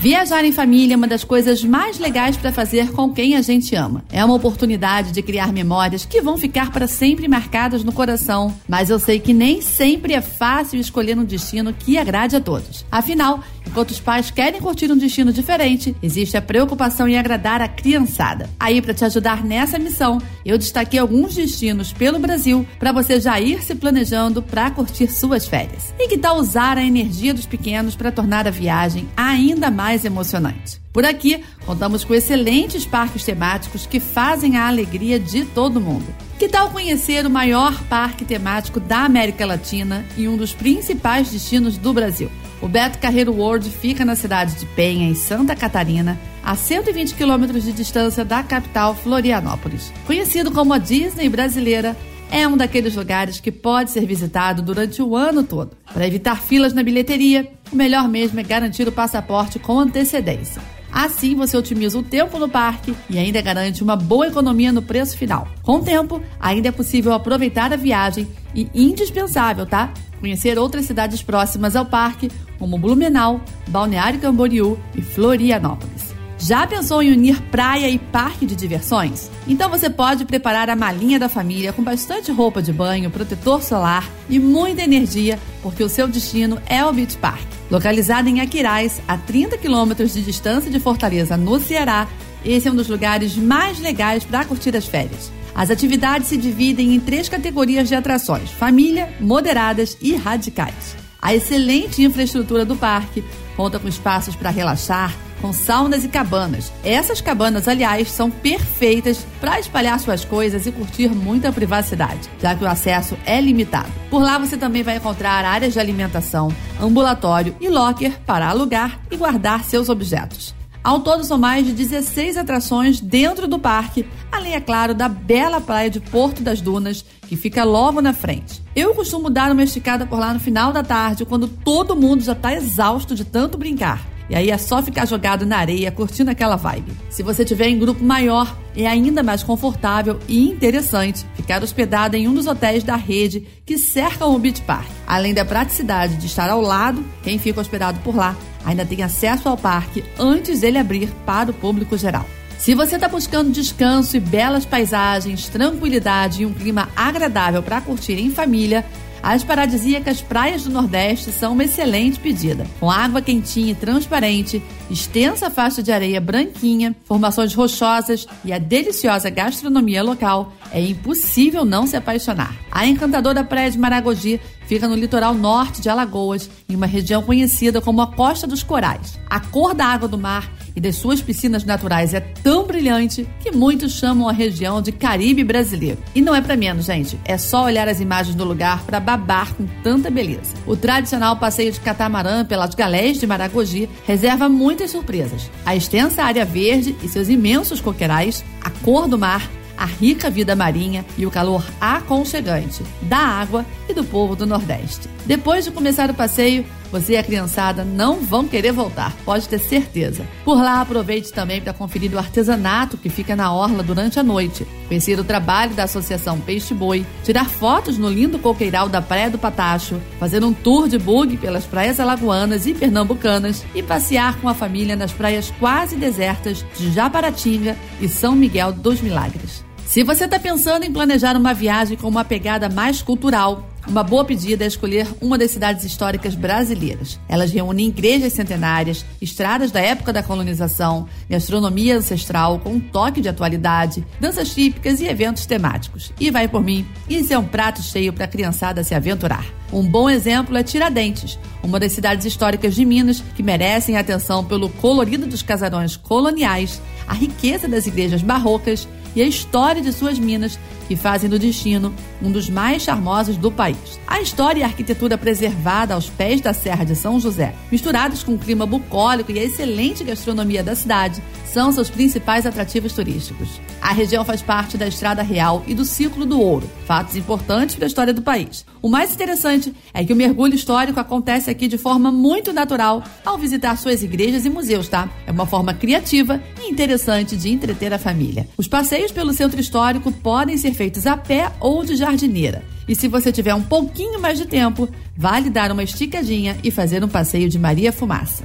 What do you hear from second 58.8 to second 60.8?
o passaporte com antecedência.